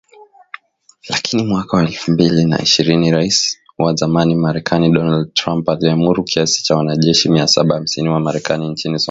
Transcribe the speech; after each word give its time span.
Lakini 1.09 1.43
mwaka 1.43 1.77
wa 1.77 1.83
elfu 1.83 2.11
mbili 2.11 2.45
na 2.45 2.61
ishirini 2.61 3.11
Rais 3.11 3.57
wa 3.77 3.95
zamani 3.95 4.35
Marekani 4.35 4.91
Donald 4.91 5.33
Trump 5.33 5.69
aliamuru 5.69 6.23
kiasi 6.23 6.63
cha 6.63 6.75
wanajeshi 6.75 7.29
mia 7.29 7.47
saba 7.47 7.75
hamsini 7.75 8.09
wa 8.09 8.19
Marekani 8.19 8.67
nchini 8.69 8.99
Somalia. 8.99 8.99